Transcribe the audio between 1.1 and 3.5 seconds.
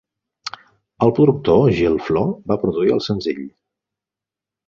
productor Gilflo va produir el senzill.